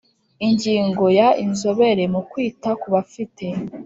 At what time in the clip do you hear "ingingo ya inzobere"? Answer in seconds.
0.47-2.03